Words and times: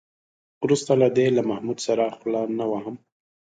وروسته 0.63 0.91
له 1.01 1.07
دې 1.17 1.27
له 1.37 1.41
محمود 1.49 1.77
سره 1.87 2.13
خوله 2.17 2.41
نه 2.57 2.65
وهم. 2.71 2.95